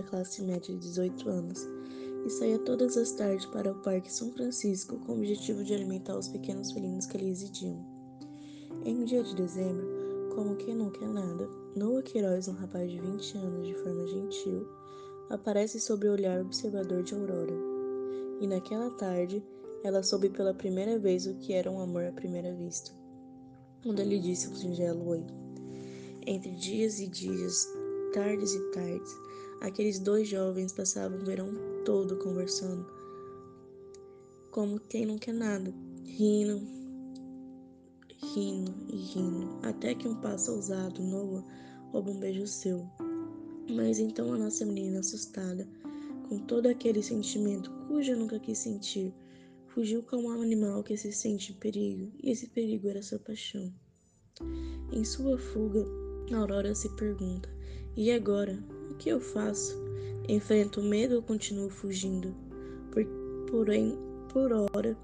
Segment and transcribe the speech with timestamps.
[0.00, 1.68] Da classe média de 18 anos
[2.24, 6.18] e saía todas as tardes para o Parque São Francisco com o objetivo de alimentar
[6.18, 7.84] os pequenos felinos que ali residiam.
[8.84, 9.86] Em um dia de dezembro,
[10.34, 14.66] como quem não quer nada, Noah Queiroz, um rapaz de 20 anos de forma gentil,
[15.28, 17.54] aparece sob o olhar observador de Aurora.
[18.40, 19.44] E naquela tarde,
[19.84, 22.90] ela soube pela primeira vez o que era um amor à primeira vista.
[23.82, 25.24] Quando ele disse um singelo oi.
[26.26, 27.66] Entre dias e dias,
[28.12, 29.10] tardes e tardes,
[29.60, 31.48] aqueles dois jovens passavam o verão
[31.84, 32.86] todo conversando,
[34.50, 35.72] como quem não quer nada,
[36.04, 36.60] rindo,
[38.34, 41.44] rindo e rindo, até que um passo ousado, Noah,
[41.92, 42.86] rouba um beijo seu.
[43.70, 45.68] Mas então a nossa menina, assustada,
[46.28, 49.14] com todo aquele sentimento cujo eu nunca quis sentir,
[49.66, 53.72] fugiu como um animal que se sente em perigo, e esse perigo era sua paixão.
[54.92, 55.86] Em sua fuga,
[56.32, 57.48] Aurora se pergunta:
[57.96, 58.58] e agora?
[59.00, 59.82] Que eu faço?
[60.28, 62.34] Enfrento o medo ou continuo fugindo?
[62.92, 63.02] Por,
[63.50, 63.98] porém,
[64.28, 64.94] por hora,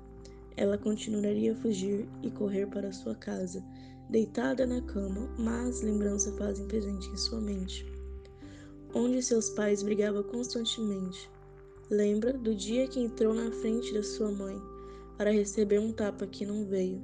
[0.54, 3.65] ela continuaria a fugir e correr para sua casa,
[4.10, 7.91] deitada na cama, mas lembranças fazem presente em sua mente.
[8.93, 11.31] Onde seus pais brigavam constantemente.
[11.88, 14.60] Lembra do dia que entrou na frente da sua mãe
[15.16, 17.00] para receber um tapa que não veio.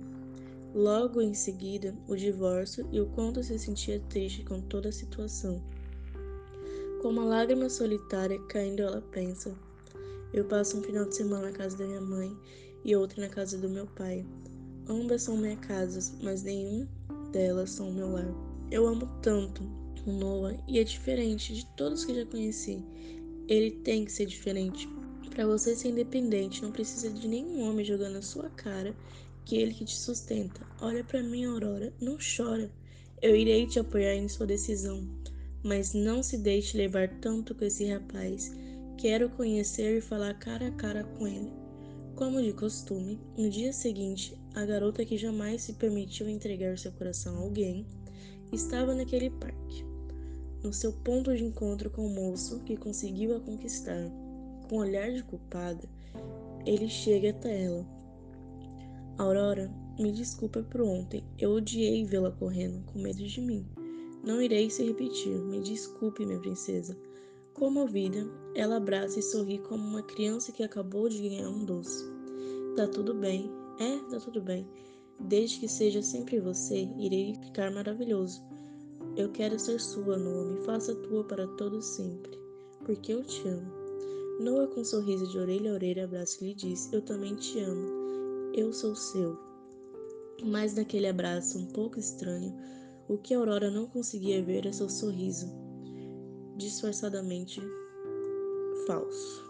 [0.74, 5.62] Logo em seguida, o divórcio e o quanto se sentia triste com toda a situação.
[7.02, 9.52] Com uma lágrima solitária caindo, ela pensa:
[10.32, 12.32] Eu passo um final de semana na casa da minha mãe
[12.84, 14.24] e outro na casa do meu pai.
[14.88, 16.86] Ambas são minhas casas, mas nenhum
[17.32, 18.32] delas são o meu lar.
[18.70, 19.64] Eu amo tanto
[20.06, 22.80] o Noah e é diferente de todos que já conheci.
[23.48, 24.88] Ele tem que ser diferente.
[25.30, 28.94] Para você ser independente, não precisa de nenhum homem jogando na sua cara
[29.44, 30.64] que ele que te sustenta.
[30.80, 32.70] Olha para mim, Aurora, não chora.
[33.20, 35.04] Eu irei te apoiar em sua decisão
[35.62, 38.52] mas não se deixe levar tanto com esse rapaz.
[38.96, 41.52] Quero conhecer e falar cara a cara com ele.
[42.14, 47.36] Como de costume, no dia seguinte, a garota que jamais se permitiu entregar seu coração
[47.36, 47.86] a alguém
[48.52, 49.84] estava naquele parque,
[50.62, 54.10] no seu ponto de encontro com o moço que conseguiu a conquistar.
[54.68, 55.88] Com um olhar de culpada,
[56.66, 57.86] ele chega até ela.
[59.18, 61.24] Aurora, me desculpa por ontem.
[61.38, 63.66] Eu odiei vê-la correndo, com medo de mim.
[64.22, 65.36] Não irei se repetir.
[65.38, 66.96] Me desculpe, minha princesa.
[67.54, 72.04] Comovida, ela abraça e sorri como uma criança que acabou de ganhar um doce.
[72.76, 73.50] Tá tudo bem.
[73.78, 74.66] É, tá tudo bem.
[75.20, 78.42] Desde que seja sempre você, irei ficar maravilhoso.
[79.16, 80.50] Eu quero ser sua, Noah.
[80.50, 82.38] Me faça tua para todo sempre.
[82.84, 83.70] Porque eu te amo.
[84.40, 87.60] Noah, com um sorriso de orelha a orelha, abraça e lhe diz: Eu também te
[87.60, 87.86] amo.
[88.54, 89.38] Eu sou seu.
[90.42, 92.52] Mas naquele abraço um pouco estranho,
[93.08, 95.46] o que Aurora não conseguia ver é seu sorriso,
[96.56, 97.60] disfarçadamente
[98.86, 99.44] falso.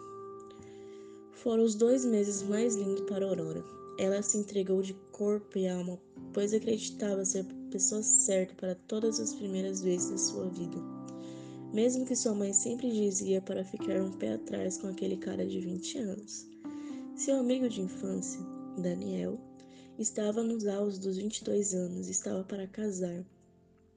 [1.32, 3.64] Foram os dois meses mais lindos para Aurora.
[3.98, 5.98] Ela se entregou de corpo e alma,
[6.32, 10.78] pois acreditava ser a pessoa certa para todas as primeiras vezes da sua vida.
[11.72, 15.60] Mesmo que sua mãe sempre dizia para ficar um pé atrás com aquele cara de
[15.60, 16.46] 20 anos.
[17.16, 18.40] Seu amigo de infância,
[18.78, 19.38] Daniel,
[19.98, 23.24] estava nos autos dos 22 anos e estava para casar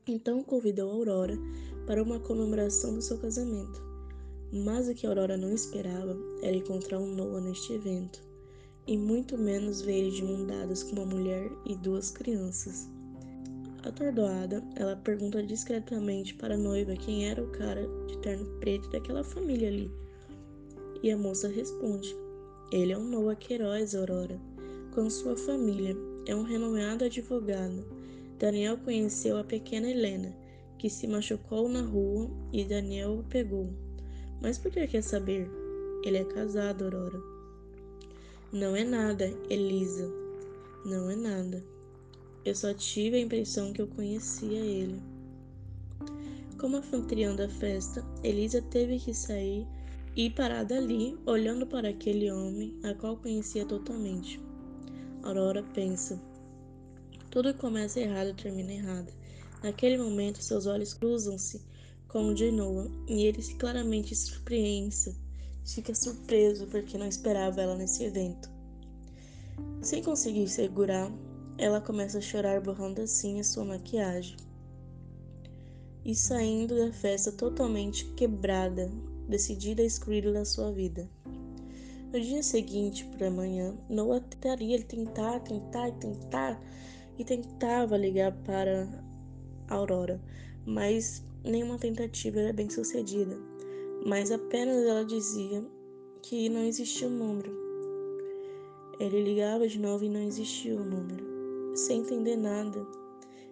[0.07, 1.37] então convidou Aurora
[1.85, 3.83] para uma comemoração do seu casamento.
[4.51, 8.21] Mas o que Aurora não esperava era encontrar um Noah neste evento,
[8.87, 12.87] e muito menos ver ele de mão dadas com uma mulher e duas crianças.
[13.83, 19.23] Atordoada, ela pergunta discretamente para a noiva quem era o cara de terno preto daquela
[19.23, 19.91] família ali.
[21.03, 22.15] E a moça responde:
[22.71, 24.39] Ele é um Noah Queiroz, Aurora,
[24.93, 25.95] com sua família.
[26.27, 27.94] É um renomeado advogado
[28.37, 30.35] Daniel conheceu a pequena Helena,
[30.77, 33.69] que se machucou na rua e Daniel a pegou.
[34.41, 35.49] Mas por que quer saber?
[36.03, 37.19] Ele é casado, Aurora.
[38.51, 40.11] Não é nada, Elisa.
[40.85, 41.63] Não é nada.
[42.43, 45.01] Eu só tive a impressão que eu conhecia ele.
[46.59, 49.65] Como anfitriã da festa, Elisa teve que sair
[50.15, 54.39] e parada ali, olhando para aquele homem, a qual conhecia totalmente.
[55.23, 56.21] Aurora pensa:
[57.35, 59.11] tudo começa errado termina errado.
[59.61, 61.61] Naquele momento, seus olhos cruzam-se
[62.07, 65.13] com o de Noah e ele claramente se surpreende.
[65.65, 68.49] Fica surpreso porque não esperava ela nesse evento.
[69.81, 71.11] Sem conseguir segurar,
[71.57, 74.37] ela começa a chorar, borrando assim a sua maquiagem.
[76.05, 78.89] E saindo da festa totalmente quebrada,
[79.27, 81.05] decidida a excluí-lo da sua vida.
[82.13, 86.57] No dia seguinte, para amanhã, Noah tentaria tentar, tentar, tentar
[87.17, 88.87] e tentava ligar para
[89.69, 90.21] Aurora,
[90.65, 93.37] mas nenhuma tentativa era bem sucedida.
[94.05, 95.65] Mas apenas ela dizia
[96.21, 97.65] que não existia o um número.
[98.99, 101.25] Ele ligava de novo e não existia o um número.
[101.75, 102.85] Sem entender nada,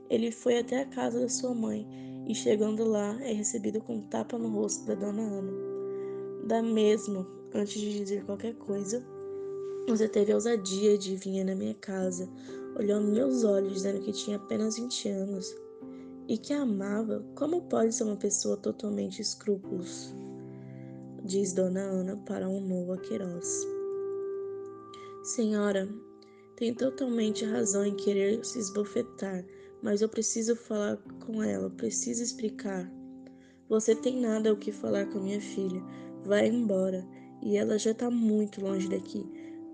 [0.10, 1.88] ele foi até a casa da sua mãe
[2.28, 5.52] e, chegando lá, é recebido com um tapa no rosto da dona Ana.
[6.46, 9.04] Da mesma, antes de dizer qualquer coisa,
[9.88, 12.30] você teve a ousadia de vir na minha casa,
[12.76, 15.56] olhando meus olhos, dizendo que tinha apenas 20 anos
[16.28, 17.24] e que a amava.
[17.36, 20.14] Como pode ser uma pessoa totalmente escrúpulos?
[21.24, 23.66] Diz Dona Ana para um novo Queiroz.
[25.24, 25.88] Senhora,
[26.56, 29.46] tem totalmente razão em querer se esbofetar,
[29.82, 32.92] mas eu preciso falar com ela, preciso explicar.
[33.70, 35.82] Você tem nada o que falar com minha filha.
[36.26, 37.06] Vai embora.
[37.42, 39.26] E ela já está muito longe daqui.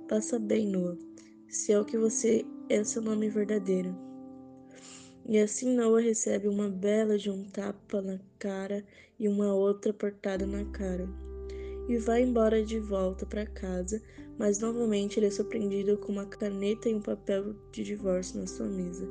[0.08, 1.09] Passa bem, Noah.
[1.50, 3.98] Se é o que você é seu nome verdadeiro.
[5.28, 8.86] E assim Noah recebe uma bela de um tapa na cara
[9.20, 11.10] e uma outra portada na cara.
[11.88, 14.00] E vai embora de volta para casa,
[14.38, 18.68] mas novamente ele é surpreendido com uma caneta e um papel de divórcio na sua
[18.68, 19.08] mesa.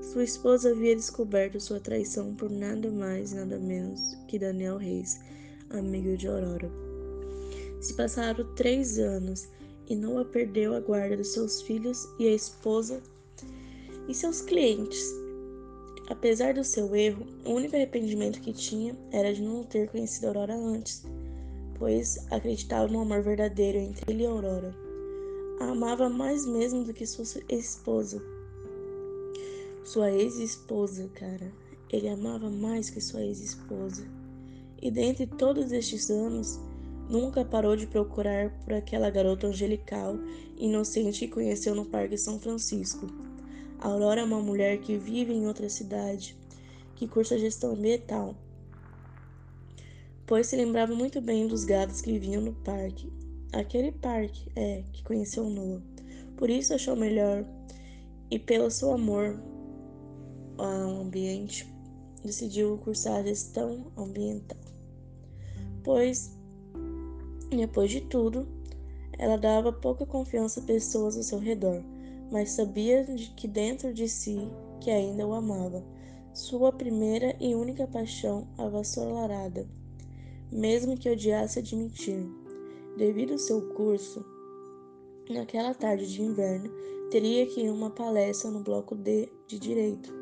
[0.00, 5.20] Sua esposa havia descoberto sua traição por nada mais nada menos que Daniel Reis,
[5.68, 6.70] amigo de Aurora.
[7.78, 9.50] Se passaram três anos
[9.88, 13.02] e Noah perdeu a guarda dos seus filhos e a esposa
[14.06, 15.02] e seus clientes.
[16.08, 20.54] Apesar do seu erro, o único arrependimento que tinha era de não ter conhecido Aurora
[20.54, 21.04] antes,
[21.78, 24.74] pois acreditava no amor verdadeiro entre ele e Aurora.
[25.60, 28.22] A amava mais mesmo do que sua esposa.
[29.84, 31.52] Sua ex-esposa, cara.
[31.90, 34.06] Ele amava mais que sua ex-esposa.
[34.80, 36.60] E dentre todos estes anos,
[37.08, 40.18] Nunca parou de procurar por aquela garota angelical,
[40.58, 43.06] inocente que conheceu no Parque São Francisco.
[43.80, 46.36] A Aurora é uma mulher que vive em outra cidade,
[46.94, 48.34] que cursa gestão ambiental,
[50.26, 53.10] pois se lembrava muito bem dos gatos que viviam no parque.
[53.52, 55.80] Aquele parque, é, que conheceu Noah.
[56.36, 57.46] Por isso achou melhor,
[58.30, 59.40] e pelo seu amor
[60.58, 61.66] ao ambiente,
[62.22, 64.58] decidiu cursar gestão ambiental.
[65.82, 66.37] Pois
[67.56, 68.46] depois de tudo,
[69.18, 71.82] ela dava pouca confiança a pessoas ao seu redor,
[72.30, 74.38] mas sabia de que dentro de si
[74.80, 75.82] que ainda o amava.
[76.34, 79.66] Sua primeira e única paixão avassalarada,
[80.52, 82.24] mesmo que odiasse admitir.
[82.96, 84.24] Devido ao seu curso,
[85.28, 86.70] naquela tarde de inverno,
[87.10, 90.12] teria que ir uma palestra no bloco D de Direito.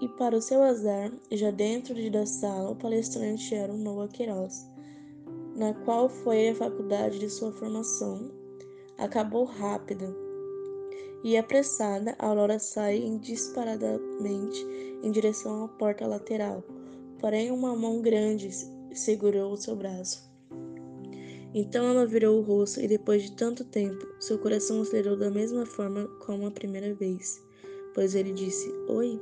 [0.00, 4.71] E para o seu azar, já dentro da sala, o palestrante era o Noah Queiroz
[5.54, 8.30] na qual foi a faculdade de sua formação,
[8.98, 10.14] acabou rápida.
[11.24, 14.66] E apressada, Aurora sai disparadamente
[15.02, 16.64] em direção à porta lateral,
[17.18, 18.50] porém uma mão grande
[18.92, 20.30] segurou o seu braço.
[21.54, 25.66] Então ela virou o rosto e depois de tanto tempo, seu coração acelerou da mesma
[25.66, 27.42] forma como a primeira vez,
[27.94, 29.20] pois ele disse: "Oi".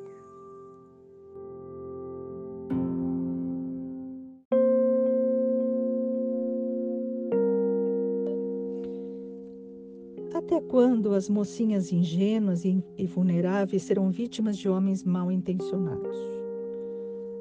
[10.71, 16.17] Quando as mocinhas ingênuas e vulneráveis serão vítimas de homens mal intencionados?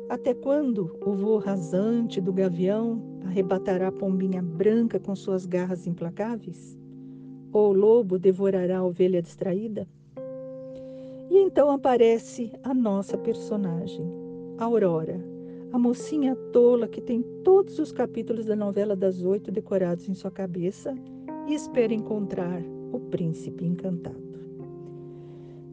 [0.10, 6.76] Até quando o voo rasante do gavião arrebatará a pombinha branca com suas garras implacáveis?
[7.54, 9.88] Ou o lobo devorará a ovelha distraída?
[11.30, 14.04] E então aparece a nossa personagem,
[14.58, 15.24] Aurora,
[15.72, 20.32] a mocinha tola que tem todos os capítulos da novela das oito decorados em sua
[20.32, 20.96] cabeça
[21.48, 22.60] e espera encontrar
[23.00, 24.29] o príncipe encantado.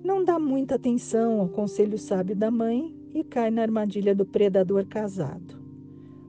[0.02, 4.86] Não dá muita atenção ao conselho sábio da mãe e cai na armadilha do predador
[4.86, 5.56] casado,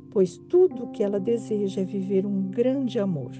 [0.09, 3.31] pois tudo o que ela deseja é viver um grande amor.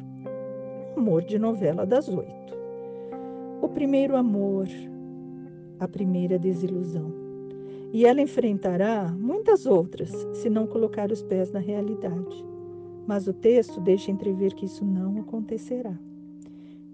[0.96, 2.58] amor de novela das oito.
[3.62, 4.68] O primeiro amor,
[5.80, 7.12] a primeira desilusão.
[7.94, 12.46] E ela enfrentará muitas outras se não colocar os pés na realidade.
[13.08, 15.98] Mas o texto deixa entrever que isso não acontecerá.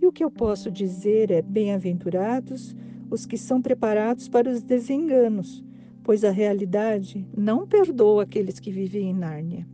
[0.03, 2.75] E o que eu posso dizer é: bem-aventurados
[3.09, 5.63] os que são preparados para os desenganos,
[6.03, 9.65] pois a realidade não perdoa aqueles que vivem em Nárnia.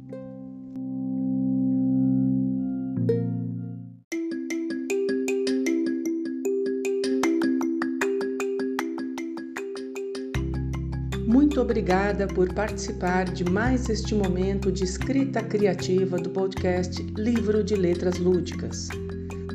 [11.25, 17.75] Muito obrigada por participar de mais este momento de escrita criativa do podcast Livro de
[17.75, 18.89] Letras Lúdicas.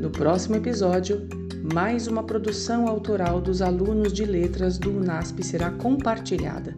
[0.04, 1.26] No próximo episódio,
[1.72, 6.74] mais uma produção autoral dos alunos de letras do UNASP será compartilhada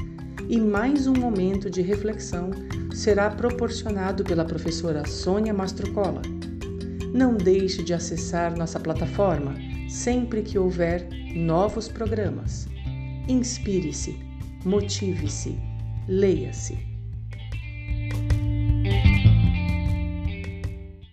[0.49, 2.51] e mais um momento de reflexão
[2.95, 6.23] será proporcionado pela professora Sônia Mastrocola.
[7.13, 9.57] Não deixe de acessar nossa plataforma
[9.89, 12.69] sempre que houver novos programas.
[13.27, 14.17] Inspire-se,
[14.65, 15.59] motive-se,
[16.07, 16.96] leia-se.